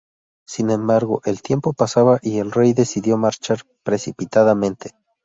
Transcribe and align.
Sin 0.47 0.71
embargo, 0.71 1.21
el 1.25 1.43
tiempo 1.43 1.73
pasaba 1.73 2.17
y 2.23 2.39
el 2.39 2.51
rey 2.51 2.73
decidió 2.73 3.17
marchar 3.19 3.59
precipitadamente. 3.83 4.95